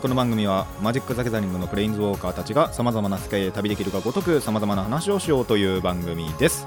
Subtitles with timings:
[0.00, 6.66] この番組はマジック・ザ・ギャザリングのプレインズウォーカーたちがさまざまな世界へ旅できるがごとくさまざまな話をしようという番組です。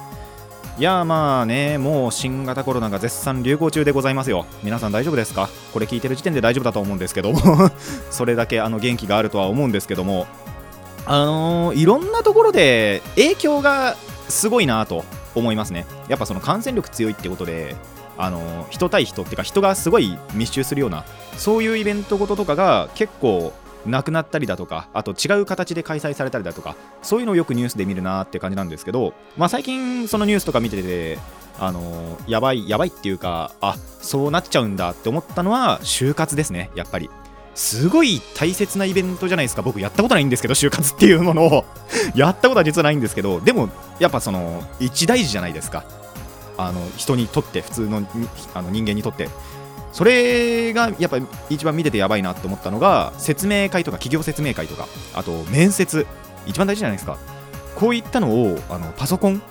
[0.80, 4.46] いやまあねもう新型コロナが絶賛流行中でございますよ。
[4.64, 5.48] 皆さん大丈夫ですか？
[5.74, 7.40] これ聞いてる時点で大丈夫だと思うんですけども。
[8.10, 10.26] それだけあの元気があるとは思うんですけども。
[11.06, 13.96] あのーいろんなところで影響が
[14.28, 15.04] すごいなと
[15.36, 15.86] 思いますね。
[16.08, 17.76] やっぱその感染力強いってことで
[18.22, 21.06] あの人対人っていうか人がすごい密集するような
[21.38, 23.54] そういうイベントごととかが結構
[23.86, 31.18] なくなったりだとかあと違う形で開催されたりだとかそういうのをよくニュースで見るなって感じなんですけど、まあ、最近そのニュースとか見てて
[31.60, 37.10] あのやばいやばいっていうかあそうなっちゃうんだって思ったのは就活ですねやっぱり。
[37.56, 39.62] すごい大切なイベントじゃないですか。
[39.62, 41.66] 僕やったことないんですけど就活っていうものを。
[42.16, 45.84] やったことは実はないんですけどでもやっぱその一大事じゃないですか。
[46.60, 48.08] あの人にとって普通の
[48.54, 49.30] あの人間にとって。
[49.92, 54.88] それがやっぱり一番見ててやばいなって思ったのが説明会とか企業説明会とか。
[55.16, 56.06] あと面接。
[56.46, 57.18] 一番大事じゃないですか。
[57.76, 59.42] こういったのをあのパソコン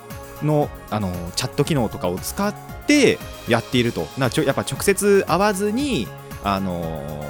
[0.43, 2.53] のあのチャット機能とかを使っ
[2.87, 4.07] てやっていると。
[4.17, 6.07] なちょやっぱ直接会わずに
[6.43, 7.25] あの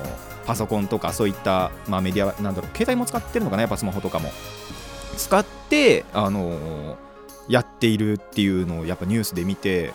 [0.45, 4.31] パソコンとかそういった、まあ、メディアなんだろう携帯も使ってるのかなやっぱスマホとかも。
[5.17, 6.97] 使ってあの
[7.49, 9.93] やっているっていうのをやっぱニュースで見て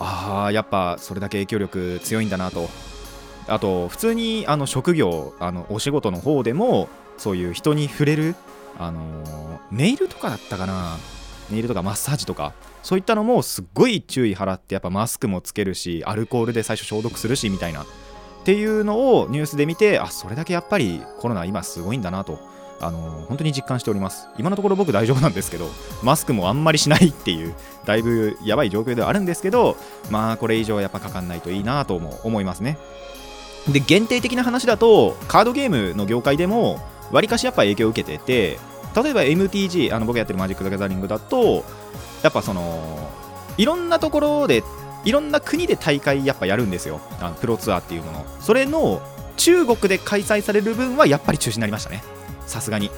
[0.00, 2.68] ああやっぱそれだけ影響力強いんだなと。
[3.46, 6.88] あと普通にあの職業あのお仕事の方でも
[7.18, 8.34] そういう人に触れる
[8.78, 10.96] あのネイルとかだったかな。
[11.50, 17.82] ネイルとかマッサージとかそういったのもすっごい注意払ってやっぱマスクもつけるしアルコールで最初消毒するしみたいな。
[17.82, 17.86] っ
[18.44, 22.53] ていうのをニュースで見てあそれだけやっぱりコロナ今すごいんだなと。
[22.84, 24.28] あの本当に実感しております。
[24.38, 25.70] 今のところ僕大丈夫なんですけど
[26.02, 29.76] マスクもあんまりしないっていうだいぶやばい状況ではあるんですけど
[30.10, 32.78] まあこれ以上やっぱかかんないといいなとも思いますね。
[33.68, 36.78] で限定的な話だとカードゲームの業界でも
[37.10, 38.58] わりかしやっぱ影響を受けてて
[38.94, 41.64] 例えば MTG あの僕やってるマジック・ザ・ギャザリングだと
[42.22, 43.10] やっぱその
[43.56, 44.62] いろんなところで
[45.04, 47.00] いろんな国で大会やっぱやるんですよ。
[47.20, 48.24] あのプロツアーっていうもの。
[48.40, 49.02] それの
[49.36, 52.02] 中国で開催される分はやっぱり中止になりましたね。
[52.46, 52.90] さすがに。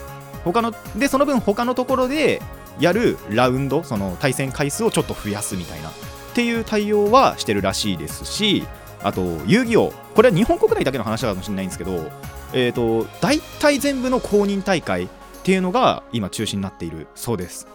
[0.45, 2.41] 他のでその分他のところで
[2.79, 5.91] やるラウンドその対戦回数をちょっと増やすみたいな。
[5.91, 5.93] っ
[6.35, 8.67] ていう対応はしてるらしいですし
[9.03, 9.93] あと遊戯王。
[10.15, 12.11] これは日本国内だけの話かもしれないんですけど
[12.53, 15.09] えっ、と大体全部の公認大会っ
[15.43, 17.67] ていうのが今中止になっているそうです。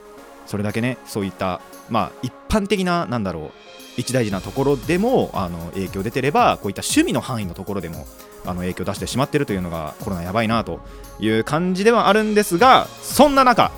[0.45, 3.51] それだけねそういったまあ一般的ななんだろう
[3.97, 8.05] 一大事なところでもあの影響出てればこういった趣味の範囲のところでも
[8.45, 10.79] あの影響出してしまってるというのがコロナやばいなと
[11.21, 13.71] いう感じではあるんですがそんな中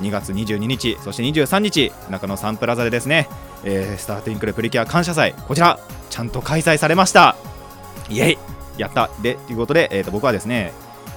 [0.00, 3.28] 2月22日そして23日中野サンプラザでですね、
[3.64, 5.78] えースター・トゥインクルプリキュア感謝祭こちら
[6.10, 7.36] ちゃんと開催されました。
[8.08, 8.38] イエイ
[8.78, 9.10] やった。
[9.22, 10.72] でということで、えー、と僕はですね、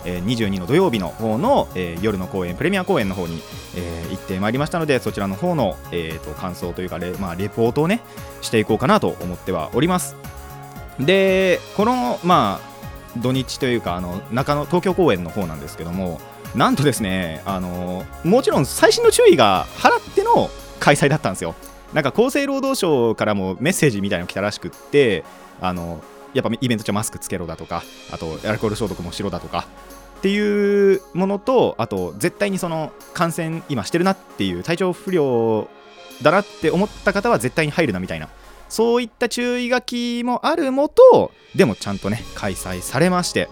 [0.05, 3.41] えー22の土曜日の方の、えー夜の公演プレミア公演の方に、
[3.75, 8.01] えー行ってまいりましたのでそちらの方の、えー、と感想というかレ,、まあ、レポートをね
[8.41, 10.15] していこうかなと思ってはおります。
[10.99, 12.69] でこのまあ
[13.17, 16.19] 土日というかあの中野東京公演の方なんですけども
[16.55, 20.49] なんとですねあのもちろん最新の注意が払っての
[20.79, 21.55] 開催だったんですよ。
[21.93, 25.23] なんか厚生労働省からもメッセージみたいなの来たらしくって
[25.59, 26.01] あの
[26.33, 29.65] やっぱイベント中マスクつけろだとかあとアルコール消毒もしろだとか
[30.19, 35.67] っていうものとあと絶対にその感染今してるなっていう体調不良
[36.21, 38.29] だなって思った方は絶対に入るなみたいな
[38.69, 43.49] そういった注意書きもあるもとでもちゃんとね開催されまして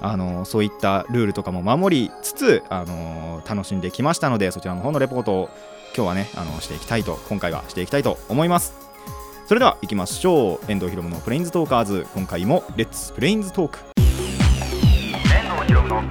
[0.00, 5.50] あのそういったルールとかも守りつつ、あの楽しんできましたのでそちらの方のレポートを
[5.94, 8.72] 今日はねあのしていきたいと今回はしていきたいと思います。
[9.46, 10.72] それでは行きましょう。
[10.72, 12.06] 遠藤ひろむのプレインズトーカーズ。
[12.14, 16.02] 今回もレッツプレインズトーク遠藤ひろむの。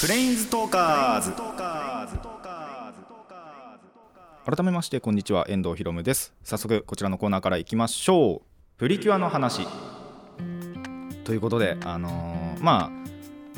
[0.00, 1.61] プレインズトーカーズ
[4.44, 6.34] 改めましてこんにちは遠藤ひろむです。
[6.42, 8.48] 早速こちらのコーナーからいきましょう。
[8.76, 9.66] プリキュアの話。
[11.22, 13.02] ということであのーまあ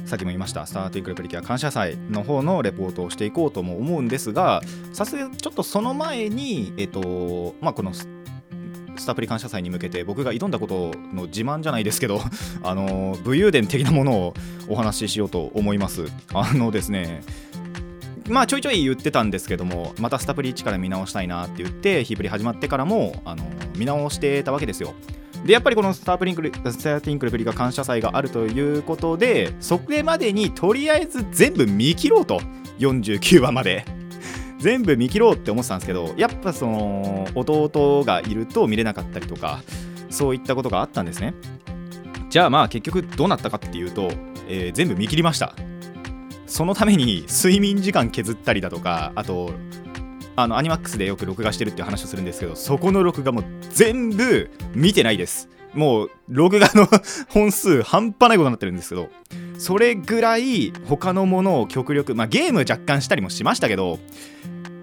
[0.07, 4.61] さっきも言いました「スター・トゥイクルプリキュア感謝祭」の方のレポートをしていこうとも思うんですが
[4.93, 8.07] さすがちょっとその前にえっとまあこのス
[9.07, 12.21] タプリ感謝祭に向けて僕が挑んだことの自慢じゃないですけど
[12.63, 14.35] あの武勇伝的なものを
[14.69, 16.05] お話ししようと思います。
[16.35, 17.23] あのですね
[18.29, 23.45] まあちょいちょい言ってたんですけどもまたスタプリ1から見直したいなって言ってヒープリ始まってからもあの
[23.77, 24.95] 見直してたわけですよ。
[25.45, 32.41] でやっぱりこのスタープリンクルスターティンクルプリが感謝祭があるということでそれまでにとりあえず全部見切ろうと。
[32.79, 33.85] 49話まで。
[34.59, 39.63] 全部見切ろうって思ってたんですけどやっぱその弟がいると見れなかったりとか
[40.09, 41.35] そういったことがあったんですね。
[42.31, 44.11] じゃあまあ結局どうなったかっていうと、
[44.49, 45.55] えー全部見切りました。
[46.47, 49.53] そのために睡眠時間削ったりだとかあと
[50.37, 55.49] あのアニマックスでよく録画してるっていう話をするんですけどそこの録画も全部見てないです。
[55.75, 56.89] もう録画の
[57.29, 59.09] 本数半端ないことになってるんですけど
[59.59, 63.99] それぐらい他のものを極力まあゲーム若干したりもしましたけど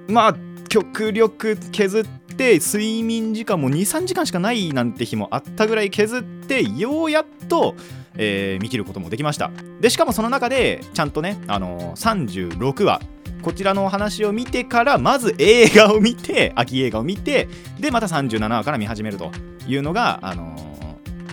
[0.09, 0.35] まあ
[0.67, 2.03] 極力削っ
[2.35, 7.75] て睡眠時間も23時間しかないなんて日もあったぐらい削ってようやっと、
[8.17, 9.51] えー見切ることもできました。
[9.79, 13.01] でしかもその中でちゃんとね、あのー36話
[13.41, 17.47] こちらのお話を見てからまず映画を見て 秋映画を見て
[17.79, 19.31] でまた37話から見始めると
[19.67, 20.71] いうのが、あのー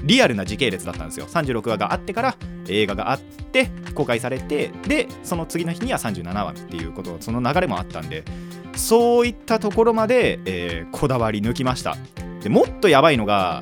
[0.04, 1.26] リアルな時系列だったんですよ。
[1.26, 2.36] 36話があってから
[2.68, 8.22] 映画があって公開されてでその次の日には37話っていうことその流れもあったんで
[8.76, 11.96] そういったところまで、えーこだわり抜きました。
[12.42, 13.60] でもっとやばいのが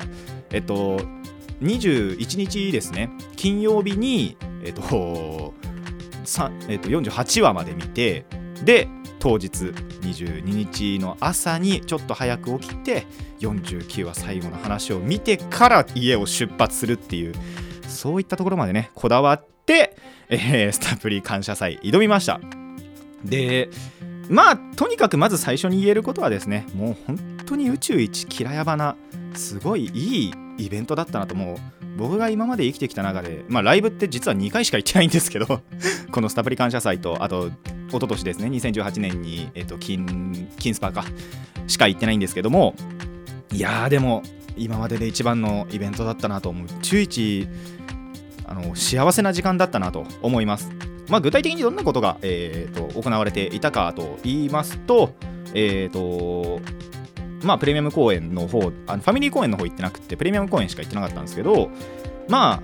[0.51, 1.01] えっと
[1.61, 3.09] 21日ですね。
[3.35, 5.53] 金曜日にえっと
[6.67, 8.25] えっと48話まで見て
[8.63, 8.87] で
[9.19, 13.05] 当日22日の朝にちょっと早く起きて
[13.39, 17.33] 49話最後の話を見てから家を出発するっていう
[17.87, 19.97] そういったところまでねこだわって、
[20.29, 22.39] えースタプリ感謝祭挑みました。
[23.23, 23.69] で
[24.29, 28.95] まあとにかくまず最初に言えることはですねもう本当に宇宙一キラヤバな
[29.33, 31.57] すごいいいイベントだったなともう
[31.97, 35.45] 僕が今まで生きてきた中でまあライブって実は2回しか行ってないんですけど
[36.11, 37.47] このスタプリ感謝祭とあと
[37.87, 41.05] 一昨年ですね2018年に、えっと、金金スパーか
[41.67, 42.75] しか行ってないんですけども
[43.51, 44.23] いやーでも
[44.57, 46.67] 今までで一番のイベントだったなと思う。
[46.81, 47.47] 中一
[48.45, 50.71] あの幸せな時間だったなと思います。
[51.09, 55.13] まあ具体的にどんなことが、えーと行われていたかと言いますと
[55.53, 56.59] えっ、と
[57.43, 61.69] まあプレミアム公演の方あのファミリー公演の方行ってなくてプレミアム公演しか行ってなかったんですけど
[62.27, 62.61] まあ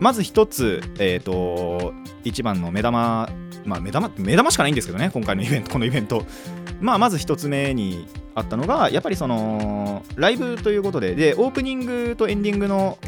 [0.00, 1.92] まず一つえっ、と
[2.24, 3.28] 一番の目玉
[3.64, 6.24] まあ目玉目玉しかないんですけどね今回のイベント このイベント。
[6.80, 12.98] まあまず一つ目にあったのがやっぱりそのライブということででオープニングとエンディングの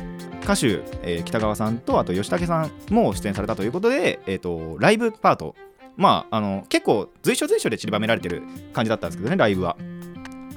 [0.45, 5.57] 歌手、えー北川さんとあと吉武さんも出演されたということで、えー、とライブパート。
[5.97, 9.77] まああの結構随所随所で散りばめられてる感じだったんですけどねライブは。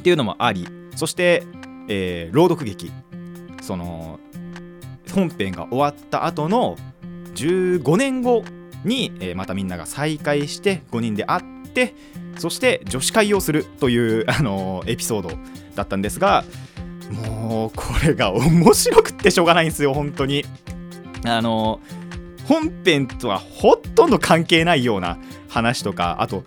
[0.08, 0.66] っていうのもあり
[0.96, 1.44] そして、
[1.90, 2.94] えー朗読劇
[3.62, 4.22] その
[5.14, 6.78] 本編が終わった後の
[7.36, 8.46] 15年後
[8.86, 11.44] に、えーまたみんなが再会して5人で会っ
[11.74, 11.94] て
[12.38, 15.32] そして女子会をするという、 あのーエピソード
[15.76, 16.46] だったんですが
[17.12, 20.46] もうこれが面白くってしょうがないんですよ本当に。
[21.26, 22.08] あのー
[22.48, 25.18] 本編とはほとんど関係ないような
[25.50, 26.46] 話とかあと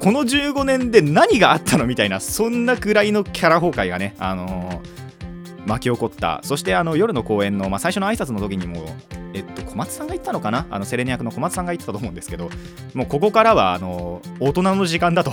[0.00, 5.00] この15年で何があったのみたいなそんなくらいのキャラ崩壊がねあのー
[5.66, 6.40] 巻き起こった。
[6.42, 8.96] そしてあの夜の公演の、まあ、最初の挨拶の時にも
[9.34, 10.66] えっと小松さんが言ったのかな？
[10.70, 12.48] あのセレニア役の小松さんが言ってたと思うんですけど
[12.94, 15.32] もうここからはあの大人の時間だと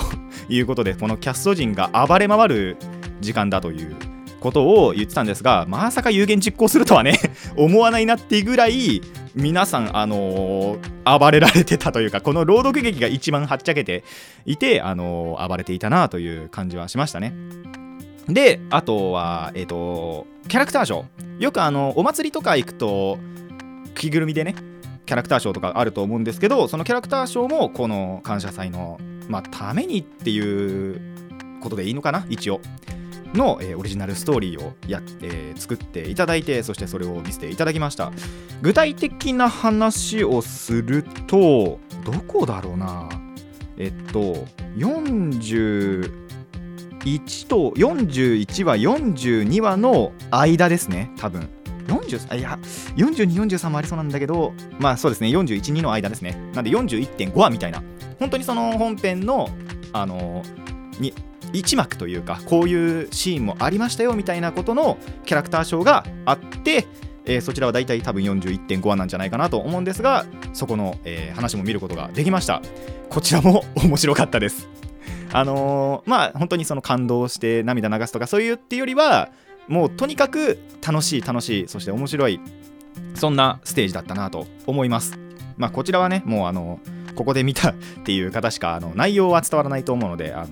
[0.49, 2.77] いうことでこのキャスト陣が暴れ回る
[3.21, 3.95] 時間だという
[4.39, 7.19] ことを言ってたんですがまさか有言実行するとはね
[7.57, 9.01] 思わないなっていうぐらい
[9.35, 14.03] 皆さん、あのー暴れられてたというかこの朗読劇が一番はっちゃけて
[14.45, 17.33] いて、あのー暴れていたなという感じはしましたね。
[18.27, 23.19] であとは、えっとキャラクターショーよくあのお祭りとか行くと
[23.95, 24.55] 着ぐるみでね
[25.05, 31.01] キャラクターショーとかあると思うんですけどそのキャラクターショーもこの感謝祭の、まあ、ためにっていう
[31.61, 32.59] ことでいいのかな一応
[33.33, 38.11] の、えーオリジナルストーリーをや、えー作っていただいてそしてそれを見せていただきました。
[38.61, 43.09] 具体的な話をするとどこだろうな。
[43.77, 44.45] えっと
[44.77, 46.09] 41
[47.47, 51.49] と41話42話の間ですね多分。
[51.87, 52.59] 40あいや
[52.97, 56.37] 4243もありそうなんだけどまあそうですね412の間ですね。
[56.53, 57.83] なんで41.5話みたいな。
[58.19, 59.49] 本当にその本編の
[59.93, 60.43] あの
[60.99, 61.13] に
[61.53, 66.87] 一幕というかこういうシーンもありましたよみたいなことのキャラクターショーがあって、
[67.25, 72.61] えーそちらは大体多分41.5話なんじゃないかなと思うんですがそこの、えー話も見ることができました。
[73.09, 74.67] こちらも 面白かったです。
[75.33, 79.29] あのーまあ本当にその感動して涙流すとかそういうっていうよりは
[79.67, 82.39] もうとにかく楽しい楽しいそして面白い
[83.15, 85.19] そんなステージだったなと思います。
[85.57, 86.79] まあこちらはねもうあの
[87.15, 87.73] ここで見たっ
[88.05, 90.47] ていう方しかあの内容は伝わらないと思うのであの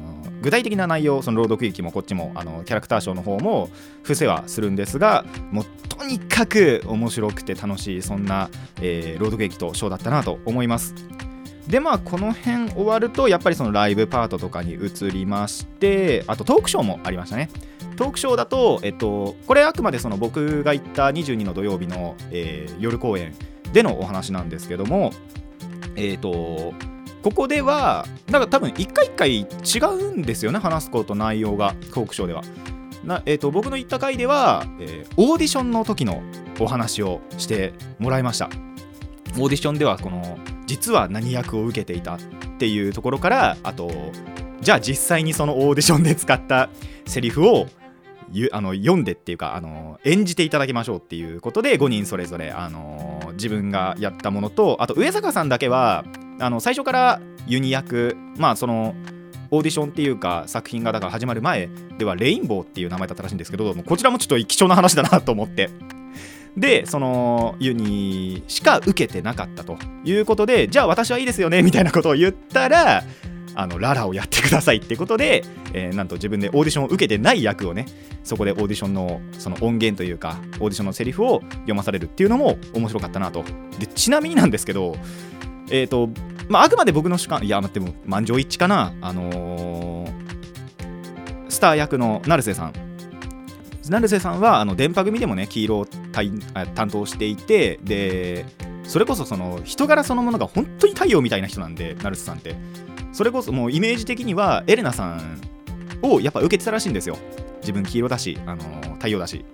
[0.45, 3.71] 具体的な内容その朗読劇もこっちもあのキャラクターショーの方も
[4.03, 10.93] 伏せはするんですがもうとにかく面白くて楽しいそんな、えー朗読劇とショーだったなと思います。
[11.67, 17.49] でまあこの辺終わるとやっぱりそのライブパートとかに移りましてあとトークショーもありましたね。
[17.95, 23.33] トークショーだと、えっと、これあくまでその僕が行った22の土曜日の、えー夜公演
[23.73, 25.11] でのお話なんですけども
[25.95, 26.73] えっ、と
[27.25, 32.43] ここではなんか多分一回一回違うんですよね話すこと内容がトークショーでは。
[33.03, 36.21] な、えー、と僕の行った回では、えーオーディションの時の
[36.59, 38.45] お話をしてもらいました。
[38.45, 42.19] オーディションではこの実は何役を受けていたっ
[42.59, 43.89] ていうところからあと
[44.61, 46.69] じゃあ実際にそのオーディションで使った
[47.07, 47.65] セリフを
[48.51, 56.05] あの読んでっていうかあの演じていただきましょうっていうことで5人それぞれあの自分がやったものとあと上坂さんだけは
[56.39, 58.95] あの最初からユニ役まあその
[59.51, 65.69] オーディションっていうか作品がだから始まる前ではレインボーっていう名前だったらしいんですけどこちらもちょっと貴重な話だなと思って。
[66.57, 69.77] でそのユニしか受けてなかったと。
[70.05, 73.03] いうことでじゃあ私はいいですよねみたいなことを言ったら
[73.55, 77.85] あのララをやってくださいってことで、えーなんと自分でオーディションを受けてない役をね
[78.23, 83.43] そこでオーディションのその音源というかオーディションのセリフを読まされるっていうのも面白かったなと。
[83.79, 84.95] でちなみになんですけど
[85.69, 86.09] えっ、と
[86.47, 88.93] まああくまで僕の主観いや待っても満場一致かな。
[89.01, 90.25] あのー
[91.47, 92.73] スター役の成瀬さん。
[93.83, 98.45] 成瀬さんはあの電波組でもね黄色を担あ担当していてで
[98.83, 102.55] それこそその人柄そのものが本当に太陽みたいな人なんで成瀬さんって。
[103.15, 105.39] それこそもうイメージ的にはエレナさん
[106.01, 107.17] をやっぱ受けてたらしいんですよ。
[107.61, 109.45] 自分黄色だし、あのー太陽だし。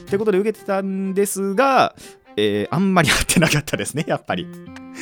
[0.00, 1.96] ってことで受けてたんですが、
[2.36, 4.46] えーあんまり合ってなかったですねやっぱり。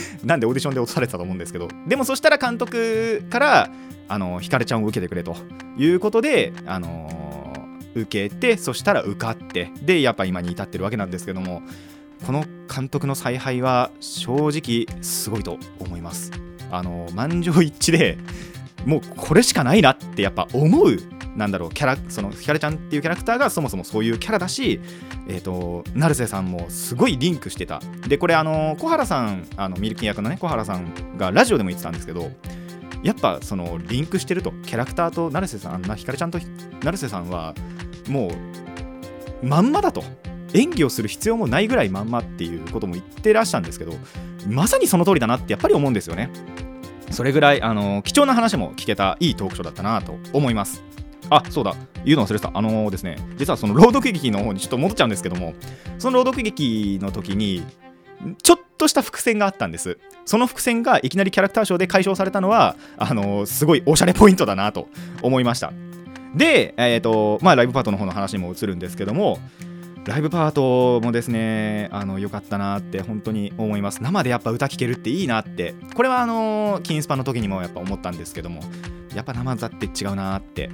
[0.24, 1.68] なんでオーディションで落とされてたと思うんですけど。
[1.86, 3.70] でもそしたら監督から
[4.08, 5.36] あのひかるちゃんを受けてくれと
[5.76, 7.24] いうことで、あのー
[7.94, 11.62] 受けてそしたら受かってでやっぱ今に至ってるわけなんですけども
[12.26, 16.32] この監督の采配は正直すごいと思います。
[16.70, 18.18] あの満場一致で
[18.84, 20.96] もうこれしかないなってやっぱ思う
[21.36, 24.80] なんだろうキャラそのひかるちゃんっていうキャラクターがそもそもそういうキャラだし
[25.28, 27.80] えっ、と成瀬さんもすごいリンクしてた。
[28.08, 32.30] でこれあの小原さんあのミルキー役のね小原さんがラジオでも言ってたんですけど
[33.02, 34.52] やっぱそのリンクしてると。
[34.64, 36.38] キャラクターと成瀬さんなひかるちゃんと
[36.82, 37.54] 成瀬さんは
[38.08, 38.28] も
[39.42, 40.04] うまんまだと。
[40.54, 43.92] 演技をする必要もないぐらいまんまっていうことも言ってらっしゃるんですけど
[44.48, 46.30] まさにその通りだなってやっぱり思うんですよね。
[47.10, 50.82] それぐらいあの貴重な話も聞けたいいトークショーだったなと思います。
[51.30, 51.74] あそうだ。
[52.04, 52.50] 言うの忘れてた。
[52.54, 53.16] あのですね。
[53.36, 55.54] 実はその朗読劇の方にちょっと戻っちゃうんですけども
[55.98, 57.64] その朗読劇の時に
[58.42, 59.98] ちょっとした伏線があったんです。
[60.24, 64.88] その伏線がいきなりキャラクターショーで解消されたのはあのすごいおしゃれポイントだなと
[65.22, 65.72] 思いました。
[66.34, 69.38] で、えーとまあ、ライブパートの方の話にも移るんですけども
[70.04, 74.02] ライブパートもですねあの良かったなって本当に思います。
[74.02, 75.74] 生でやっぱ歌聴けるっていいなって。
[75.94, 78.60] これはあのキンスパの時にもやっぱ思ったんですけども
[79.14, 80.70] やっぱ生座って違うなって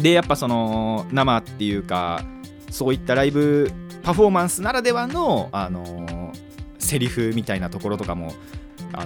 [0.00, 2.24] でやっぱその生っていうか
[2.70, 3.70] そういったライブ
[4.02, 6.32] パフォーマンスならではのあの
[6.78, 8.32] セリフみたいなところとかも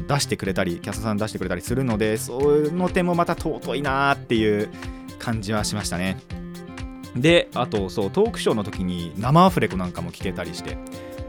[0.09, 4.71] 出してくれたりキャストさん出してくれたりするのでその点もまた尊いなっていう
[5.19, 6.17] 感じはしましたね。
[7.17, 10.79] であとそうトークショーの時に生アフレコなんかも聞けたりして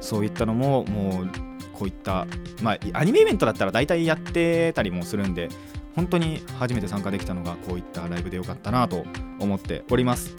[0.02, 1.30] そういったのももう
[1.74, 2.26] こういった
[2.62, 5.50] まあアニメイベントだったら大体やってたりもするんで
[5.96, 9.06] 本当に初めて参加できたのがこういったライブでよかったなと
[9.40, 10.36] 思っております。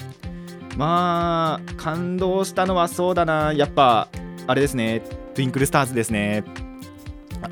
[0.76, 3.52] まあ感動したのはそうだな。
[3.52, 4.08] やっぱ
[4.46, 5.00] あれですね。
[5.34, 6.44] トゥインクルスターズですね。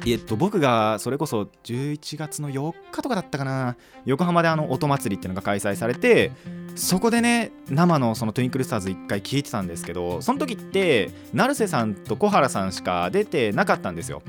[0.06, 3.76] えっと僕がそれこそ11月の4日とかだったかな。
[4.04, 6.32] 横浜であの音祭りっていうのが開催されて
[6.74, 14.22] そこでね生のそのトゥインクルスターズ1回聞いてたんですけどその時って成瀬さんと小原さんしか出てなかったんですよ。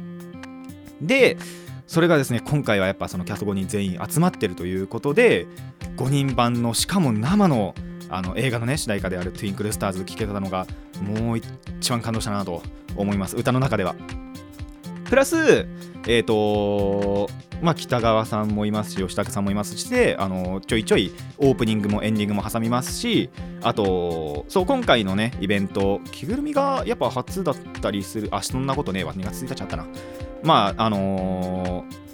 [1.02, 1.38] で
[1.88, 5.48] それがですね今回はやっぱそのキャスト5人全員集まってるということで
[5.98, 7.76] 5人版のしかも生の
[8.10, 10.68] あの映画のね主題歌である「トゥインクルスターズ」聴けたのが
[11.02, 12.62] もう一番感動したなと
[12.96, 13.36] 思います。
[13.36, 13.96] 歌の中では。
[15.06, 15.68] プラス
[16.08, 17.30] えっ、と
[17.62, 23.30] まあ北川さんもいますし吉武さんもいますしであのちょいちょいオープニングもエンディングも挟みますし
[23.62, 29.86] あとそう今回のねイベント着ぐるみがやっぱ初だったりするあそんなことねえわ2月1日あったな。
[30.46, 32.06] まああのー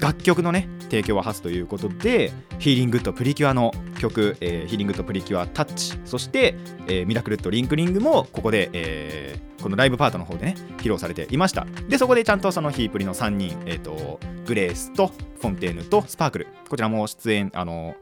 [0.00, 6.54] 楽曲のね提供は初ということでヒーリングとプリキュアの曲、えーヒーリングとプリキュアタッチそして、
[6.86, 11.66] えーミラクルとリンクリングもここで、えーこのライブパートの方でね披露されていました。
[11.88, 16.46] でそこでちゃんとそのヒープリの3人、えー、とグレースとフォンテーヌとスパークル。
[16.68, 17.96] こちらも出演あの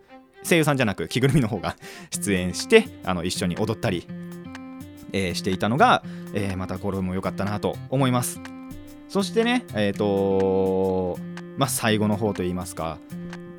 [0.47, 1.77] 声優さんじゃなく着ぐるみの方が
[2.13, 4.07] 出演してあの一緒に踊ったり、
[5.15, 6.03] えーしていたのが、
[6.35, 8.56] えーまたこれも良かったなと思います。
[9.09, 11.19] そしてねえっ、と
[11.57, 12.99] まあ最後の方といいますか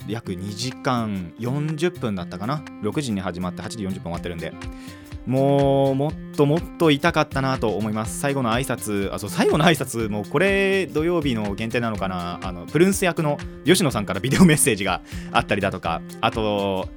[0.08, 4.54] 約2時間40分だったかな？6時に始まって8時40分終わってるんで
[5.26, 8.20] もうもっともっと痛かったなと思います。
[8.20, 12.40] 最後の挨拶あそう最後の挨拶もうこれ土曜日の限定なのかな？
[12.42, 15.02] あのプルンス役の吉野さんからビデオメッセージが
[15.34, 16.88] あったりだとかあと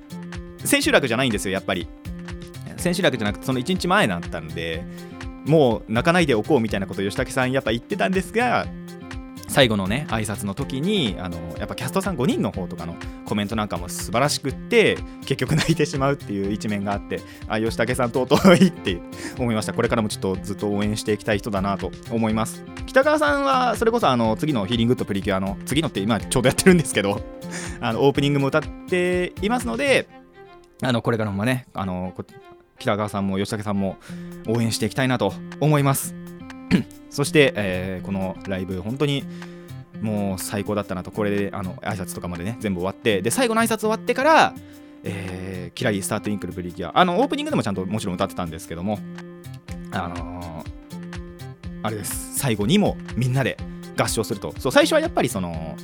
[0.65, 1.89] 千秋楽じゃないんですよやっぱり。
[2.77, 4.83] 千秋楽じゃなくてその1日前だったんで
[5.47, 8.67] もう泣かないでおこうみたいなことを吉武さんやっぱ言ってたんですが
[9.51, 12.95] 最後のね挨拶の時にあのやっぱキャストさん5人の方とかの
[13.25, 19.01] コメントなんかも素晴らしくって結局泣いてしまうっていう一面があってあ吉武さん尊いって
[19.39, 19.75] 思いました。
[19.75, 22.65] これからもちょっとずっと応援していきたい人だなと思います。
[22.87, 27.21] 北川さんはそれこそあの次のヒーリングとプリキュアの次のって今ちょうどやってるんですけど
[27.81, 30.09] あのオープニングも歌っていますので
[30.83, 32.15] あのこれからもねあの
[32.81, 33.99] 北川さんも吉武さんも
[34.49, 36.17] 応援していきたいなと思います。
[37.11, 39.25] そして、えーこのライブ本当に
[40.01, 41.11] もう最高だったなと。
[41.11, 43.23] これであの挨拶とかまでね全部終わって。
[43.23, 44.55] で最後の挨拶終わってから、
[45.05, 48.99] えーキラリスタートインクルプリキュアあのオープニングでもちゃんともちろん歌ってたんですけども
[49.93, 50.71] あのー
[51.83, 52.39] あれです。
[52.39, 53.57] 最後にもみんなで
[53.97, 54.55] 合唱すると。
[54.59, 55.77] そう最初はやっぱりその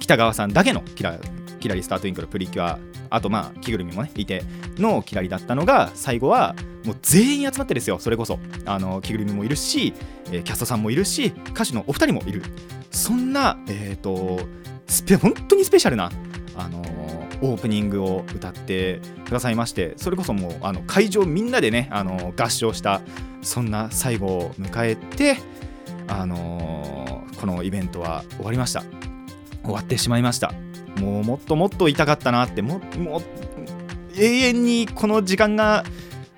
[0.00, 1.18] 北川さんだけのキラ
[1.64, 2.78] キラリスタートインクルプリキュア
[3.08, 4.42] あとまあ着ぐるみもねいて
[4.76, 6.54] のキラリだったのが最後は
[6.84, 7.98] もう全員集まってですよ。
[7.98, 8.38] それこそ。
[8.66, 9.94] あの着ぐるみもいるし、
[10.26, 12.42] えーキャストさんもいるし歌手のお二人もいる。
[12.90, 14.40] そんなえっ、と
[14.86, 16.12] スペ本当にスペシャルな
[16.54, 16.82] あの
[17.40, 23.00] オープニングを歌ってくださいましてそれこそもうあの会場みんなでねあの合唱した
[23.40, 25.38] そんな最後を迎えて
[26.08, 28.82] あのこのイベントは終わりました。
[29.62, 30.52] 終わってしまいました。
[31.00, 32.80] もうもっともっと痛かったなってもう
[34.16, 35.84] 永遠にこの時間が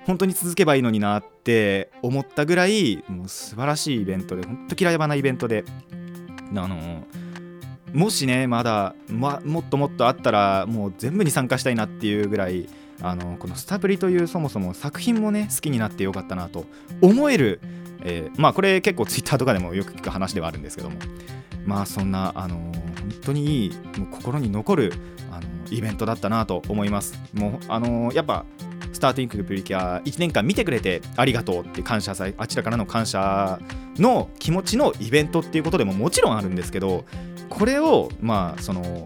[0.05, 5.63] 本当に続けばいいのになって思ったぐらいもう素晴らしいイベントで本当嫌いばなイベントで。
[6.55, 7.03] あの
[7.93, 12.67] もしねまだ、ま、もっともっとあったらもう全部に参加したいなっていうぐらい
[13.01, 16.65] あのこの「スタプリ」というそもそも作品もね好きになってよかったなと
[17.01, 17.61] 思える、
[18.03, 20.97] えーまあこれ結構ツイッターとかでもよく聞く話ではあるんですけども。
[21.67, 22.73] まあそんなあの本
[23.25, 24.93] 当にいいもう心に残る
[25.31, 27.19] あのイベントだったなと思います。
[27.33, 28.45] もうあのやっぱ
[28.93, 33.59] スターティンクプリキュア1年間見てくれてありがとうって感謝祭あちらからの感謝
[33.97, 37.05] の気持ちのイベントっていうことでももちろんあるんですけど
[37.49, 39.05] これをまあその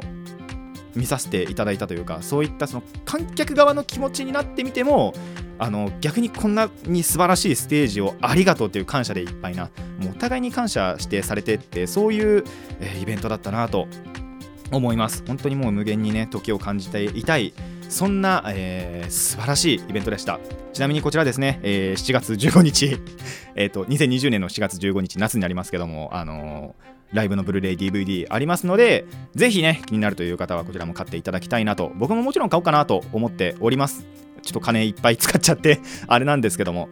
[0.95, 5.13] 見させていただいたというかそういったその観客側の気持ちになってみても
[5.59, 12.43] あの逆にこんなに素晴らしいステージをありがとうという感謝でいっぱいなもうお互いに感謝してされてってそういう、
[12.79, 13.87] えーイベントだったなと
[14.71, 15.23] 思います。
[15.27, 17.53] 本当にもう無限にね時を感じていたい
[17.91, 20.39] そんな、えー素晴らしいイベントでした。
[20.71, 22.97] ちなみにこちらですね、えー7月15日
[23.55, 29.03] えと2020年の7月15日夏になりますけどもあのーライブのブルーレイ DVD ありますので
[29.35, 34.05] ぜひね気になるという方はこちらも買っていただきたいなと僕ももちろん買おうかなと思っております。
[34.41, 36.87] ちょっと金いっぱい使っちゃって あれなんですけども。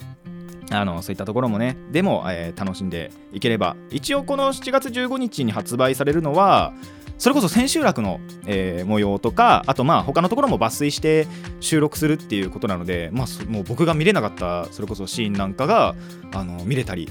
[0.71, 3.75] あのそういったところもねでも、えー楽しんでいければ。
[3.89, 6.73] 一応この7月15日に発売されるのは
[7.19, 11.27] それこそ千秋楽の、えー模様とかあとまあ他のところも抜粋して
[11.59, 15.95] 収録するっていうことなので、まあ、もう僕が見れなかったそれこそシーンなんかが
[16.33, 17.07] あの見れたり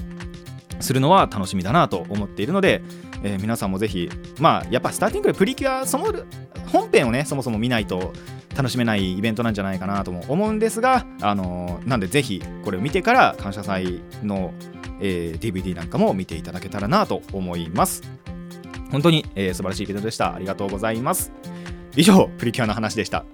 [0.79, 2.81] するのは楽しみだなと思っているので、
[3.23, 6.11] えー皆さんもぜひまあやっぱスターティングでプリキュアその
[6.71, 8.11] 本編をねそもそも見ないと
[8.55, 14.53] 楽しめないイベントなんじゃないかなとも思うんですが、あのーなんでぜひこれを見てから感謝祭の、
[14.99, 18.01] えー DVD なんかも見ていただけたらなと思います。
[18.91, 20.33] 本当に、えー素晴らしいイベントでした。
[20.33, 21.31] ありがとうございます。
[21.95, 23.25] 以上プリキュアの話でした。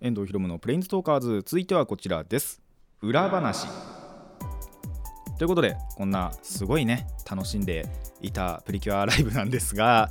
[0.00, 2.60] 遠藤ひろむのプレインズトーカーズ続いてはこちらです。
[3.02, 3.66] 裏話。
[5.38, 7.86] ということでこんなすごいね楽しんで
[8.20, 10.10] いたプリキュアライブなんですが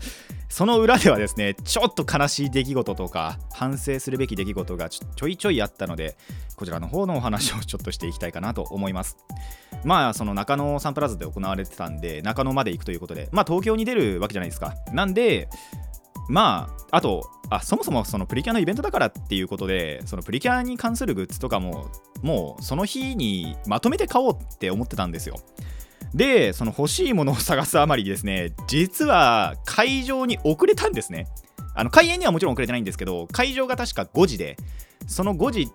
[0.49, 6.17] その裏ではですねちょっと悲しい出来事とか反省するべき出来事がちょちょいちょいあったので
[6.55, 9.17] こちらの方のお話をちょっとしていきたいかなと思います。
[9.83, 14.75] まあその中野サンプラザで行われてたんで中野まで行くということでまあ東京に出るわけじゃないですか。
[14.91, 15.49] なんで
[16.27, 21.89] まああとあそもそもそのプリキュアのイベントだからっていうことでそのプリキュアに関するグッズとかも
[22.21, 25.37] もうその日にまとめて買おうって思ってたんですよ。
[26.13, 31.27] でその欲しいものを探すあまりですね実は会場に遅れたんですね。
[31.75, 34.57] あの開演にはもちろん遅れてないんですけど会場が確か5時で
[35.07, 35.69] その5時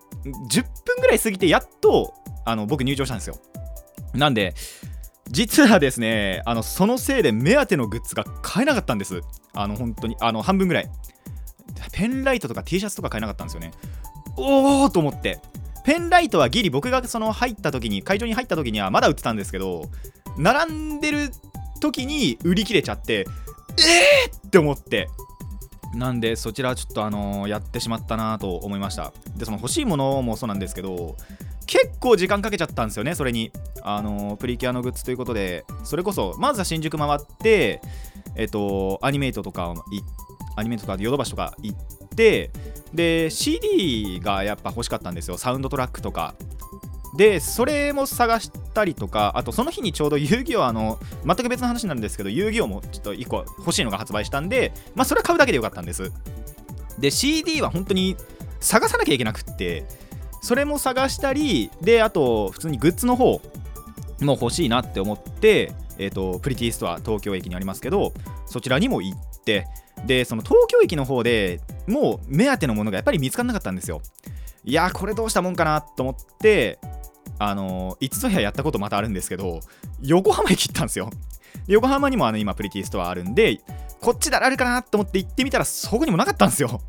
[0.51, 2.14] 10分ぐらい過ぎてやっと
[2.45, 3.37] あの僕入場したんですよ。
[4.14, 4.55] なんで
[5.29, 9.22] 実はですねあのそのせいで目当てのグッズが買えなかったんです。
[9.55, 10.90] あの本当にあの半分ぐらい。
[11.92, 13.72] ペンライトとか T シャツとか買えなかったんですよね。
[14.37, 15.40] おおと思って。
[15.85, 19.90] ペンライトはギリ僕がその入った時に会場に入った時にはまだ売ってたんですけど
[20.38, 21.31] 並んでる
[21.81, 23.27] 時に売り切れちゃって
[23.77, 25.09] えーって思って。
[25.94, 29.12] なんでそちらちょっとあのやってしまったなと思いました。
[29.37, 31.16] でその欲しいものもそうなんですけど
[31.66, 33.50] 結構時間かけちゃったんですよねそれに。
[33.83, 35.64] あのプリキュアのグッズということで。
[35.85, 37.81] それこそまずは新宿回って
[38.37, 40.00] えっとアニメイトとかい
[40.57, 42.50] アニメイトとかヨドバシとか行って
[42.92, 45.37] で CD がやっぱ欲しかったんですよ。
[45.37, 46.35] サウンドトラックとか。
[47.16, 56.11] でそれも探したりとかあとその日にちょうど遊戯王あの全く別の話になるんですけど遊戯王もちょっと1個欲しいのが発売したんでまあそれは買うだけでよかったんです。
[56.98, 58.16] で CD は本当に
[58.59, 59.85] 探さなきゃいけなくって
[60.45, 63.41] それも探したりであと普通にグッズの方
[64.21, 68.13] も欲しいなって思ってえっ、とプリティストア東京駅にありますけど
[68.45, 69.67] そちらにも行って
[70.05, 74.03] でその東京駅の方でもう目当てのものがやっぱり見つからなかったんですよ。
[74.65, 76.79] いやこれどうしたもんかなと思って
[77.39, 79.61] あのー、いつぞややったことまたあるんですけど
[80.03, 81.09] 横浜駅行ったんですよ。
[81.69, 83.61] 横浜にもあの今プリティストアあるんで
[84.03, 86.83] こっちならあるかなと思って行ってみたらそこにもなかったんですよ。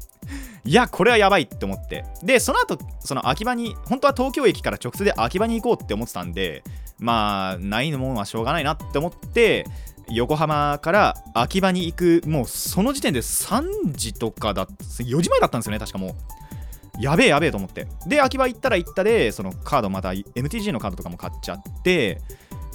[0.65, 2.05] いやこれはやばいって思って。
[2.23, 6.63] でその後その秋葉に本当は東京駅から直通で秋葉に行こうって思ってたんで
[6.99, 9.65] まあないもんはしょうがないなって思って
[10.09, 16.13] 横浜から秋葉に行くもうその時点で3時とかだ4時前だったんですよね確かもう。
[16.97, 17.87] やべえやべえと思って。
[18.07, 22.21] で秋葉行ったら行ったでそのカードまた MTG のカードとかも買っちゃって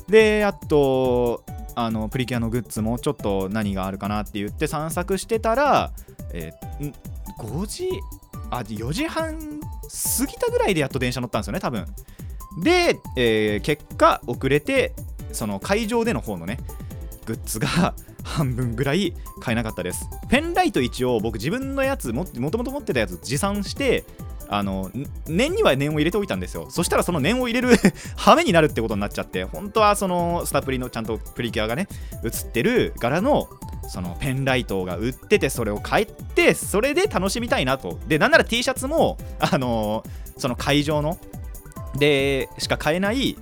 [0.09, 1.42] であと
[1.74, 5.90] あのプリキュアのグッズもちょっと何があるかなって言って散策してたら、
[6.33, 6.92] えー
[7.40, 7.88] 5時？
[8.50, 11.87] あ4時半過ぎたぐらいでやっと電車乗ったんですよね多分。
[12.62, 14.92] で、えー結果遅れて
[15.33, 16.59] その会場での方のね
[17.26, 20.09] グッズが 半分ぐらい買えなかったです。
[20.29, 24.05] ペンライト一応僕自分のやつももともと持ってたやつ持参して
[24.52, 24.90] あの
[25.28, 26.66] 念には念を入れておいたんですよ。
[26.70, 27.76] そしたらその念を入れる
[28.16, 31.86] 羽目になるってことになっちゃって本当はそのスタプリのちゃんとプリキュアがね
[32.24, 33.48] 映ってる柄の
[33.88, 38.00] そのペンライトが売っててそれを買ってそれで楽しみたいなと。
[38.08, 40.04] でなんなら T シャツもあの
[40.36, 41.16] その会場の
[41.96, 43.36] でしか買えない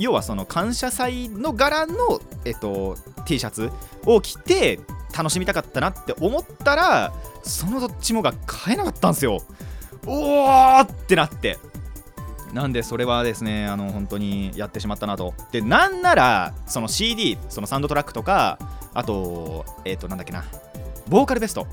[0.00, 3.70] 要はその感謝祭の柄の、えっと、T シャツ
[4.04, 4.80] を着て
[5.16, 7.12] 楽しみたかったなって思ったら
[7.44, 9.38] そのどっちもが買えなかったんですよ。
[10.06, 11.58] おーってなって。
[12.52, 15.34] なんでそれはですねあの本当にやってしまったなと。
[15.50, 18.58] でなんならその CD そのサウンドトラックとか
[18.94, 20.44] あとえっ、となんだっけな。
[21.08, 21.66] ボーカルベスト。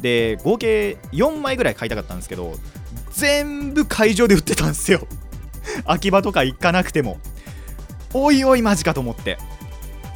[0.00, 2.54] で合計4枚ぐらい買いたかったんですけど
[3.12, 5.06] 全部会場で売ってたんですよ。
[5.86, 7.18] 秋葉とか行かなくても。
[8.12, 9.38] おいおいマジかと思って。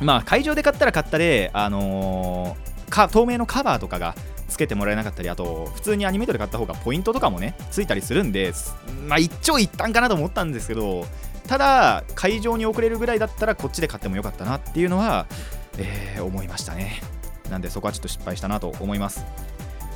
[0.01, 4.15] まあ会場で買ったら買ったであのーか透明のカバーとかが
[4.51, 8.53] つけてもらえなかったりあと普通にアニメートで買った方がポイントとかもねついたりするんで
[9.07, 11.07] まあ一長一短かなと思ったんですけど
[11.47, 15.27] ただ会場に遅れるぐらいだったらこっちで買ってもよかったなっていうのは、
[15.79, 17.01] えー思いましたね。
[17.51, 19.25] なんでそこはちょっと失敗したなと思います。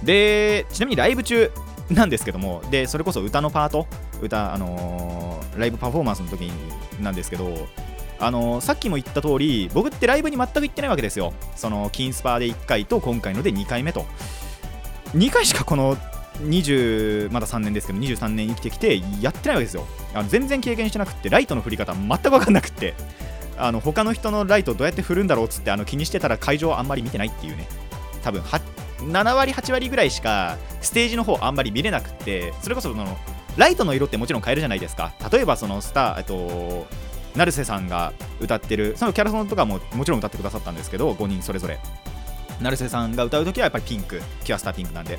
[0.03, 1.51] でちなみにライブ中
[1.91, 3.87] なんですけどもでそれこそ歌のパート
[4.21, 6.53] 歌あのーライブパフォーマンスの時に
[7.03, 7.69] なんですけど
[8.19, 11.33] あのーさっきも言った通り僕ってライブに全く行ってないわけですよ。
[11.55, 14.07] その金スパーで1回と今回ので2回目と。
[15.15, 15.97] 2回しかこの
[16.43, 19.87] 20まだ3年ですけど23年生きてきてやってないわけですよ。
[20.13, 22.95] あの全然経験してなくってライトの振り方全く分かんなくって
[23.57, 27.69] あの他の人のライトどうやって振るんだろうっつってあの気にしてたら会場あんまり見てないっていうね。
[28.23, 33.17] 多分7割8割ぐらいしかステージの方あんまり見れなくってそれこそその
[33.57, 35.13] ライトの色ってもちろん変えるじゃないですか。
[35.31, 36.87] 例えばそのスターえっと
[37.37, 41.79] 成瀬さんが歌ってるそのキャラソンとかももちろん歌ってくださったんですけど5人それぞれ。
[42.61, 45.19] 成瀬さんが歌うときはやっぱりピンクキュアスターピンクなんで。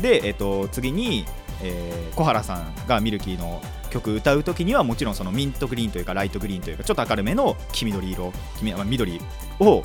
[0.00, 1.24] で、えっと、次に、
[1.62, 9.20] えー小原さんがミルキーの曲歌うときにはもちろんそのミントグリーンというかライトグリーンというかちょっと明るめの黄緑色黄緑
[9.60, 9.82] を、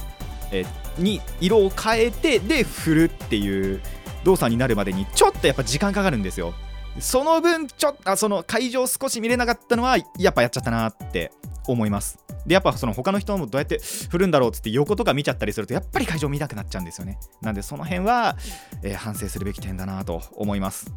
[0.52, 3.82] えーに色を変えてで振るっていう
[4.24, 6.54] 動作になるまでにちょっとやっぱ時間かかるんですよ。
[7.00, 11.32] その分ちょっとあその会場少し見れなかったのはやっぱやっちゃったなって
[11.68, 12.27] 思います。
[12.48, 13.80] でやっぱその他の人もどうやって
[14.10, 17.20] 振るんだろうっつって横とか見ちゃったりするとやっぱり会場見なくなっちゃうんですよね。
[17.42, 18.38] なんでその辺は、
[18.82, 20.92] えー反省するべき点だなと思います。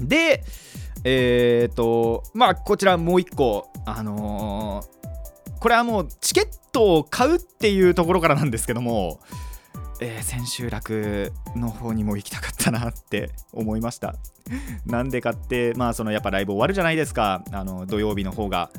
[0.00, 0.42] で
[1.04, 4.94] えっ、とまあこちらもう一個あのー
[5.60, 9.20] これはもうチケットを買うっていうところからなんですけども、
[9.98, 14.16] えー、千秋楽の方にも行きたかったなって思いました。
[14.84, 17.44] なんでかってまあそのやっぱライブ終わるじゃないですか。
[17.50, 18.70] あの土曜日の方が。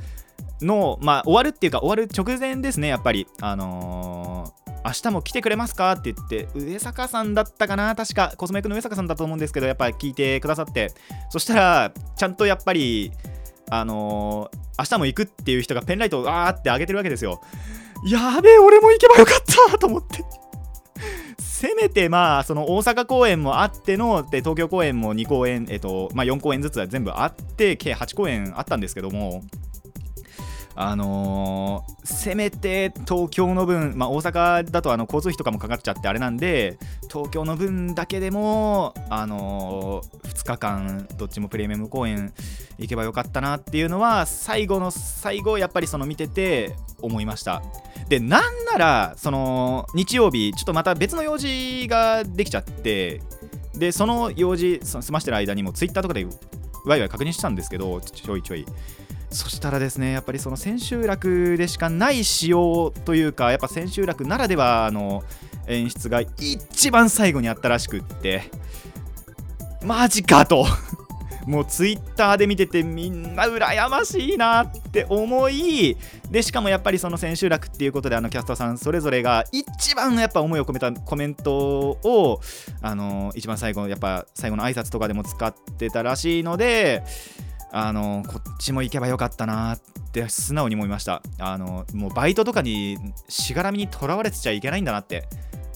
[0.66, 3.28] のまあ終わるっていうか終わる直前ですねやっぱり。
[3.42, 5.94] あのー明日も来てくれますか？
[5.94, 7.96] って言って上坂さんだったかな？
[7.96, 10.92] 確かコスメクの上坂さんだと思うんですけどやっぱり聞いてくださって。
[11.32, 13.12] そしたらちゃんとやっぱり
[13.72, 17.42] あのー、明日も行くっていう人がペンライトをわーって上げてるわけですよ。
[18.06, 19.78] やべえ俺も行けばよかった！
[19.80, 20.24] と思って。
[21.40, 29.42] せめてまあその大阪公演もあってので東京公演も2公演えっとまあ4公演ずつは全部あって計8公演あったんですけども。
[30.76, 42.34] あのー、せめて東京の分、まあ、大阪だとあの交通費とかもかかっちゃってあれなんで東京の分だけでも、あのー、2日間どっちもプレミアム公演
[42.78, 47.62] 行けばよかったなっていうのは最後の最後やっぱりその見てて思いました。
[48.10, 53.22] でなんならその日曜日ちょっとまた別の用事ができちゃって
[53.74, 56.26] でその用事済ましてる間にもツイッターとかで
[56.86, 58.66] ワイワイ確認したんですけどちょいちょい。
[59.36, 65.24] そしたらですねやっぱりその千秋楽でしかない仕様というかやっぱ千秋楽ならではの
[65.68, 68.50] 演出が一番最後にあったらしくって
[69.84, 70.66] マジかと。
[71.46, 75.96] もうツイッターで見ててみんな羨ましいなって思い
[76.32, 82.42] でしかもやっぱりその千秋楽っていうことであのキャストさんそれぞれが一番やっぱ思いを込めたコメントを
[82.82, 87.04] あの一番最後やっぱ最後の挨拶とかでも使ってたらしいので
[87.78, 89.80] あのこっちも行けばよかったなっ
[90.14, 91.22] て素直に思いました。
[91.40, 95.28] あのもうバイトとかにしがらみにとらわれてちゃいけないんだなって。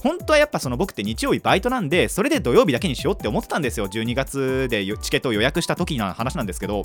[0.02, 3.90] 本当はやっぱその僕って日曜日バイトなんでそれで土曜日だけにしようって思ってたんですよ。
[3.90, 6.84] 12月でチケットを予約した時の話なんですけど。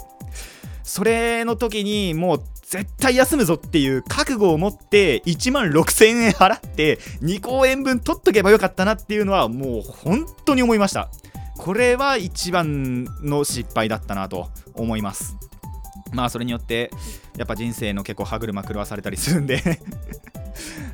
[0.83, 11.09] それの時にもう絶対休むぞっていう覚悟を持って1万6000円払って2公演分取っとけばよかったなっていうのはもう本当に思いました。
[11.65, 15.35] これは一番の失敗だったなと思います。
[16.13, 16.91] まあそれによって
[17.39, 19.63] やっぱ人生の結構歯車狂わされたりするんで。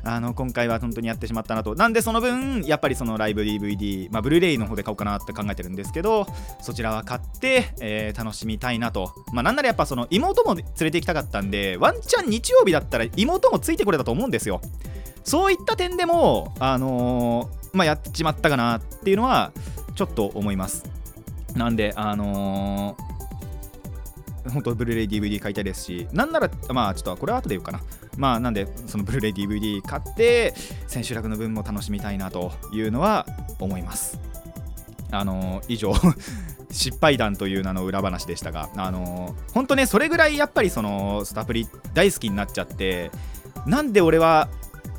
[0.05, 1.75] あの今回は本当にやってしまったなと。
[1.75, 6.25] なんでその分やっぱりそのライブ DVD まあブルーレイの方で買おうかなって考えてるんですけど
[6.61, 9.13] そちらは買って、え、楽しみたいなと。
[9.33, 14.61] まあなんならやっぱその妹も連れて行きたかったんでワンチャン日曜日だったら妹もついてこれたと思うんですよ。
[15.25, 19.51] そういった点でもあの、まあやっちまったかなっていうのは
[19.95, 20.85] ちょっと思います
[21.55, 23.11] なんであのー
[24.49, 27.81] 本当ブルーレイ DVD 買いたいですし、なんなら、まあちょっとこれは後で言うかな。
[28.17, 30.53] まあなんで、そのブルーレイ DVD 買って、
[30.87, 33.25] 千秋楽の分も楽しみたいなというのは
[33.59, 34.19] 思います。
[35.11, 35.93] あのー、以上
[36.71, 43.11] 失敗談という名の裏話でしたが、あのー、本当ね、それぐらいやっぱりそのスタプリ大好きになっちゃって、
[43.67, 44.49] なんで俺は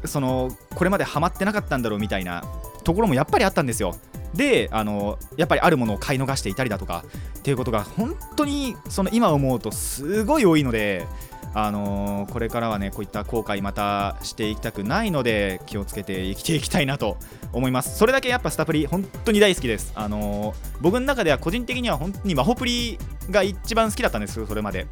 [0.04, 2.44] そのこれまでハマってなかったんだろうみたいな
[2.84, 3.96] ところもやっぱりあったんですよ。
[4.34, 7.04] であのやっぱりあるものを買い逃していたりだとか
[7.38, 11.06] っていうことが本当にその今思うとすごい多いので
[11.54, 17.18] あのー、これからはねこういった後悔またしていきたくないので気をつけて生きていきたいなと
[17.52, 17.98] 思います。
[17.98, 19.92] それだけやっぱスタプリ本当に大好きです。
[19.94, 22.98] あのー、僕の中では個人的には本当にマホプリ
[23.30, 24.86] が一番好きだったんですよそれまで。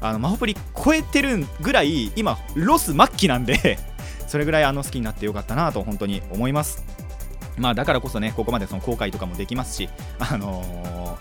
[0.00, 3.78] あのマホプリ超えてるぐらい今ロス末期なんで
[4.28, 6.84] それぐらいあの好きになってよかったなと本当に思います。
[7.58, 11.18] まあだからこそねここまでその後悔とかもできますしあの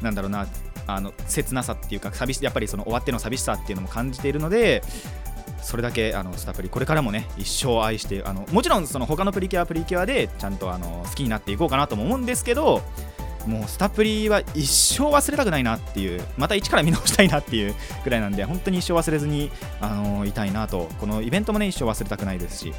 [0.00, 0.46] ー、なんだろうな
[0.86, 4.82] あの切なさっていうか寂しやっぱりその終わっての寂しさっていうのも感じているので
[5.60, 12.82] それだけあのスタプリこれからもね一生愛してあのもちろんその他のプリキュアプリキュアでちゃんとあの好きになっていこうかなとも思うんですけど
[13.46, 20.88] もうスタプリは一生忘れたくないなっていうまた一から見直したいなっていう ぐらいなんで本当に一生忘れずに、あのいたいなと。
[21.00, 22.74] このイベントもね一生忘れたくないですし。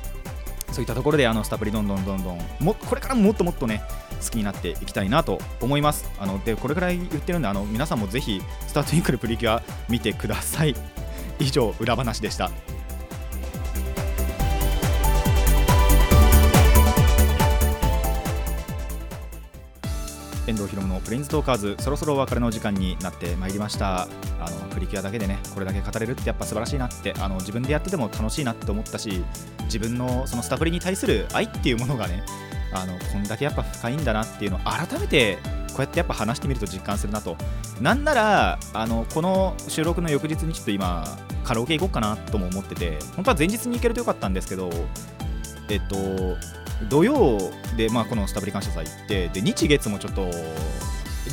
[0.72, 3.82] そういったところであのスタプリどんどんどんどんもこれからももっともっとね
[4.24, 6.10] 好きになっていきたいなと思います。
[6.20, 10.76] あのでこれくらい言ってるんであの皆さんもぜひスタートインクルプリキュア見てください。
[11.40, 12.52] 以上裏話でした。
[20.50, 24.08] 遠藤ひろむのプレインズトーカーズそろそろお別れの時間になってまいりました。
[24.40, 29.24] あのプリキュアだけでねこれだけ語れるってやっぱ素晴らしいなってあの自分でやってても楽しいなって思ったし
[29.66, 32.24] 自分のそのスタプリに対する愛っていうものがね
[32.74, 35.38] あのこんだけやっぱ深いんだなっていうのを改めて
[35.70, 37.36] こうやってやっぱ話してみると実感するなと。
[37.82, 41.06] なんならあのこの収録の翌日にちょっと今
[41.44, 44.70] カラオケ行こうかなとも思ってて本当は前日に行けるとよかったんですけど
[45.70, 45.96] えっと
[46.88, 47.38] 土曜
[47.76, 50.30] で、まあ、このスタブリ感謝祭行ってで日月もちょっと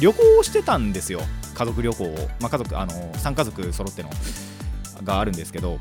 [0.00, 1.20] 旅行をしてたんですよ。
[1.54, 4.10] 家族旅行を、まあ、家族あの3家族揃っての
[5.04, 5.78] があるんですけど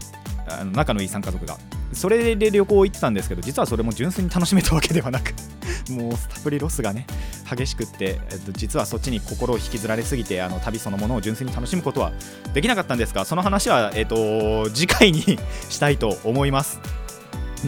[0.47, 1.57] あの仲のいい3家族が。
[1.93, 5.33] それで旅行行ってたんですけど実はそれも純粋に楽しめたわけではなく
[5.89, 7.07] もうスタプリロスがね
[7.49, 12.11] 激しくって、えっと、実はそっちに心を引きずられすぎてあの旅そのものを純粋に楽しむことは
[12.53, 15.21] できなかったんですがその話は、えっと、次回に
[15.69, 16.79] したいと思います。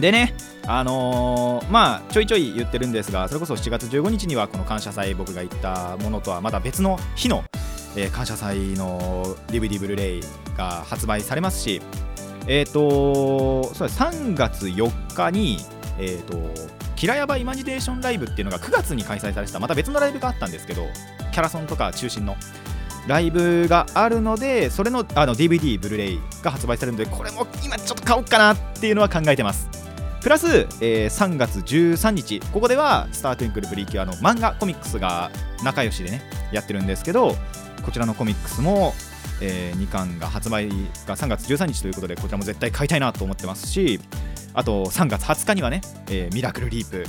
[0.00, 0.34] でね
[0.66, 7.44] あのーまあちょいちょい言ってるんですがそれこそ7月15日にはこの感謝祭僕が言ったものとはまだ別の日の、
[7.96, 10.20] えー感謝祭の DVD ブルーレイ
[10.56, 11.80] が発売されますし
[12.46, 15.58] えっ、とそう3月4日に
[15.98, 16.38] えっ、と
[16.96, 20.86] キラヤバイマジネーションライブっていうのが9月に開催されてたまた別のライブがあったんですけど
[21.32, 22.36] キャラソンとか中心の
[23.08, 29.68] ライブがあるのでそれのあの DVD ブルーレイが発売されるのでこれも今ちょっと買おうかなっていうのは考えてます。
[30.20, 35.30] プラス、えー3月13日ここではスター・トゥインクル・プリキュアの漫画コミックスが
[35.64, 37.34] 仲良しでねやってるんですけど
[37.84, 38.92] こちらのコミックスも、
[39.40, 40.68] え2巻が発売
[41.06, 44.00] が3月13日ということでこちらも絶対買いたいなと思ってますし
[44.52, 47.06] あと3月20日にはね、えーミラクルリープ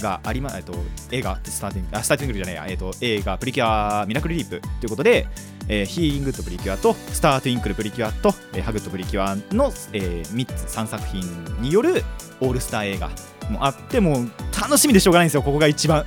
[0.00, 0.74] がありま、えっと、
[1.10, 5.26] 映画スターティングあスターティングじゃないや、えっと、映画プリキュアミラクルリープということで、
[5.68, 11.22] えーヒーリングッドプリキュアとスタートゥインクルプリキュアと、えーハグッドプリキュアの、え3つ3作品
[11.60, 12.02] による
[12.40, 13.10] オールスター映画
[13.50, 15.42] もあってもう楽しみでしょうがないんですよ。
[15.42, 16.04] ここが一番。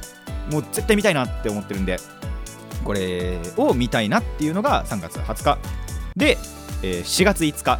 [0.52, 1.98] もう絶対見たいなって思ってるんで。
[2.84, 5.58] これを見たいなっていうのが3月20日。
[6.16, 6.38] で、
[6.82, 7.80] えー4月5日。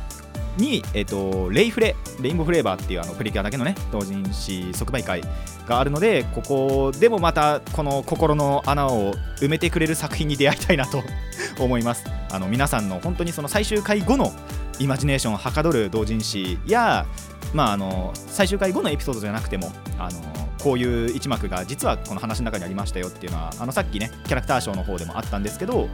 [0.58, 5.22] に、えー、とレイフレレインボーフレーバーっていうあのプリキュアだけのね同人誌即売会
[5.68, 11.04] があるのでここでもまたこの心の穴を埋めてくれる作品に出会いたいなと
[11.60, 12.06] 思います。
[12.32, 14.34] あの皆さんの本当にその最終回後の
[14.80, 17.06] イマジネーションをはかどる同人誌や、
[17.54, 25.90] まあ、あの最終回後のエピソードじゃなくてもあのこういう一幕が実はこの話の中にありましたよっていうのはあのさっきねキャラクターショーの方でもあったんですけど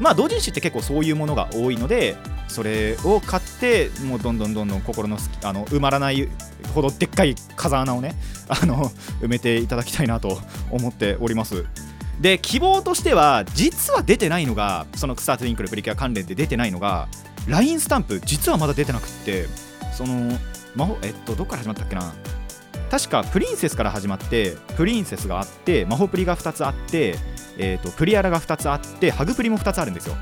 [0.00, 2.16] まあ同人誌って結構そういうものが多いので
[2.54, 6.28] それを買ってもうどんどんどんどん心のあの埋まらない
[6.72, 8.14] ほどでっかい風穴をね
[8.48, 8.90] あの
[9.20, 10.40] 埋めていただきたいなと
[10.70, 11.64] 思っております。
[12.20, 17.08] で希望としては実は出てないのがそのスタートウィンクルプリキュア関連で出てないのが
[17.48, 19.48] LINE スタンプ実はまだ出てなくって
[19.92, 20.38] その
[20.76, 22.14] 魔法えっとどっから始まったっけな。
[22.88, 27.16] 確かプリンセスから始まってプリンセスがあって魔法プリが2つあって、
[27.58, 30.14] えー、とプリアラが2つあってハグプリも2つあるんですよ。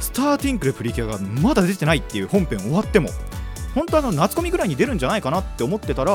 [0.00, 3.10] スターティンクルプリキュアがまだ出てないっていう本編終わっても
[3.74, 6.14] 本当あの夏コミぐらいに出るんじゃないかなって思ってたら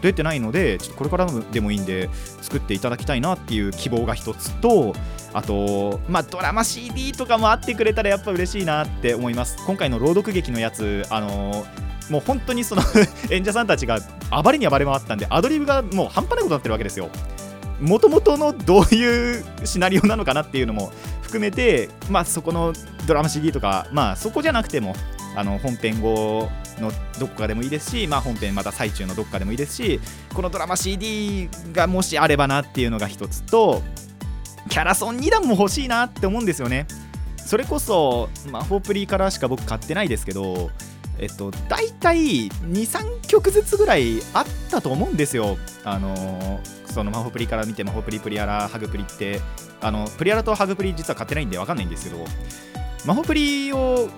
[0.00, 2.08] 出てないのでちょっとこれからでもいいんで
[2.40, 4.94] 作っていただきたいなっていう希望が一つと
[5.34, 9.58] あとまあドラマ CD とかもあってくれたらやっぱ嬉しいなって思います。
[9.66, 11.66] 今回の朗読劇のやつあの
[12.08, 12.82] もう本当にその
[13.30, 13.98] 演者さんたちが
[14.42, 17.10] 暴れに暴れ回ったんでアドリブがもう半端ないことになってるわけですよ。
[17.80, 20.92] もともとのどういうシナリオなのかなっていうのも
[21.26, 22.72] 含めて、まあ、そこの
[23.06, 24.94] ドラマ CD とか、まあ、そこじゃなくても
[25.34, 30.00] あの本編後のどこかでもいいですし、まあ、本編また最中のどこかでもいいですし
[30.32, 33.82] このドラマ CD がもしあればなっていうのが一つと
[34.70, 36.86] キャラソン2段も欲しいなって思うんですよね。
[37.36, 40.70] それこそ魔法プリーからしか僕買ってないですけど
[41.18, 45.56] えっと大体23曲ずつぐらいあったと思うんですよ。
[45.84, 49.42] あのーその魔法プリから見て魔法プリプリアラハグプリって
[49.82, 52.24] あのプリアラとハグプリ実は買ってないんで分かんないんですけど
[53.04, 54.08] 魔法プリを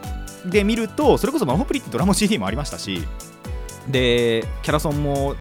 [0.47, 3.03] で見るとそれこそ魔法プリってドラマ CD もありましたし
[3.89, 5.35] でキャラソンも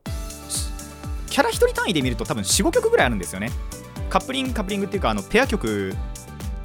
[1.30, 3.52] キャラ1人単位で見ると多分45曲ぐらいあるんですよね。
[4.10, 5.93] カップリングカップリングっていうかあのペア曲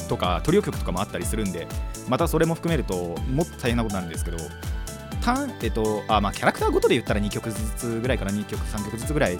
[0.08, 1.66] とかトリオ曲とかもあったりするんで
[2.08, 2.94] またそれも含めると
[3.30, 4.38] もっと大変なことになるんですけど
[5.22, 9.38] 単えっとあまあキャラクターごとで言ったら2曲ずつぐらいから2曲3曲ずつぐらい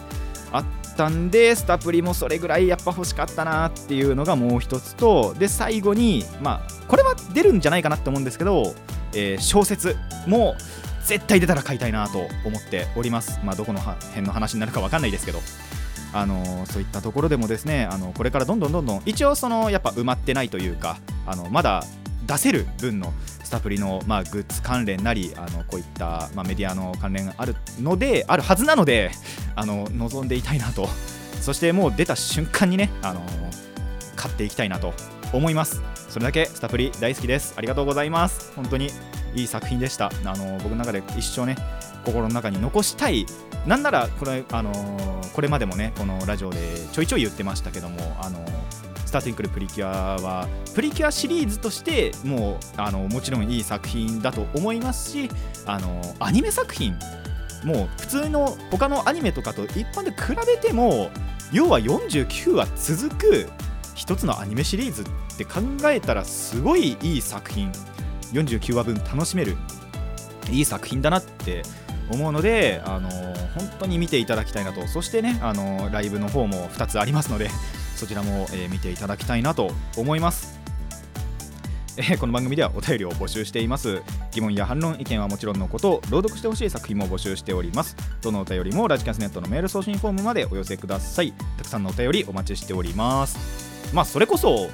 [0.53, 0.65] あっ
[0.97, 8.75] たんでスタプリもそれぐらいやっぱ欲しかったなっていうのがもう一つとで最後にまあこれは出るんじゃないかなって思うんですけど、
[9.15, 10.55] えー小説も
[11.05, 13.41] 絶対出たら買いたいなと思っております。
[13.45, 15.41] まあどこの辺の話になるかわかんないですけど。
[16.15, 21.85] あのそういったところでもですねあのこれからどんどんどんどん一応そのやっぱ埋まってないというかあのまだ
[22.27, 23.15] 出せる分の
[23.53, 29.11] タプリの、まあ、グッズ関連なりあのこういった、まあ、メディアの関連があるのであるはずなので
[29.55, 30.89] あの望んでいたいなと。
[31.41, 33.21] そしてもう出た瞬間にねあの
[34.15, 34.95] 買っていきたいなと
[35.33, 35.83] 思います。
[36.09, 37.55] それだけスタプリ大好きです。
[37.57, 38.53] ありがとうございます。
[38.55, 38.91] 本当に
[39.35, 40.11] いい作品でした。
[40.25, 41.57] あの僕の中で一生ね
[42.05, 43.27] 心の中に残したい。
[43.67, 44.73] なんならこれ,、あの
[45.33, 46.59] これまでもねこのラジオで
[46.93, 48.45] ちょいちょい言ってましたけどもあの
[49.13, 55.31] ターティンクルプリキュアはプリキュアシリーズとしてもうあのもちろんいい作品だと思いますし
[55.67, 56.99] あのアニメ作品
[57.65, 61.11] もう普通の他のアニメとかと一般で比べても
[61.53, 63.49] 要は49話続く
[63.95, 65.05] 一つのアニメシリーズっ
[65.37, 67.71] て考えたらすごいいい作品。
[68.33, 69.57] 49話分楽しめる
[70.51, 71.63] いい作品だなって
[72.11, 74.87] 思うので、あの本当に見ていただきたいなと。
[74.89, 77.51] そしてね、あのライブの方も2つありますので。
[78.03, 80.59] そちらも、えー見ていただきたいなと思います。
[81.97, 84.03] え ーこの番組ではお便りを募集しています。
[84.33, 87.95] 疑問や反論意見はもちろんのこと朗読してほしい作品も募集しております。
[88.21, 91.33] どのお便りもラジキャスネットのメール送信フォームまでお寄せください。
[91.57, 93.39] たくさんのお便りお待ちしております。
[93.95, 94.69] まあそれこそ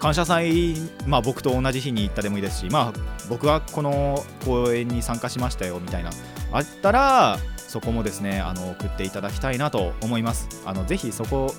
[0.00, 0.74] 感謝祭
[1.06, 6.10] まあ僕と同じ日に行ったでもいいですしまあ僕はこの公演に参加しましたよみたいな
[6.50, 10.48] あったらそこもですねあの送っていただきたいなと思います。
[10.64, 11.54] あのぜひそこ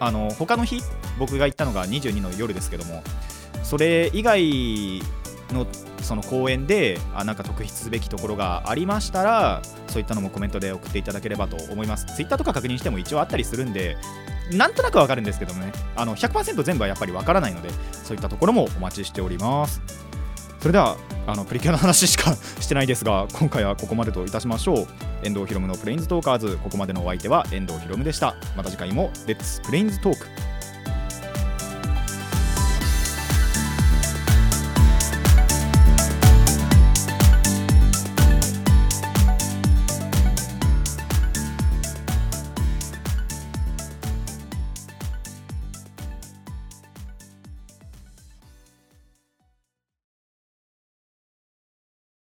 [0.00, 0.82] あの他の日
[1.18, 3.02] 僕が行ったのが22の夜ですけども
[3.62, 5.02] それ以外
[5.52, 5.66] の
[6.02, 12.06] その公演であなんか特筆すべきところがありましたらそういったのもコメントで送っていただければと思います。
[12.14, 13.96] ツイッターとか確認しても一応あったりするんで
[14.52, 15.72] なんとなくわかるんですけどもね。
[15.96, 20.07] あの100%全部はやっぱりわからないのでそういったところもお待ちしております。
[20.58, 20.96] それでは
[21.26, 24.86] あのプリキュアの話しかしてないですが今回はここまでといたしましょう。
[25.22, 26.58] 遠藤ひろむのプレインズトーカーズ。
[26.62, 28.34] ここまでのお相手は遠藤ひろむでした。
[28.56, 30.26] また次回もレッツプレインズトーク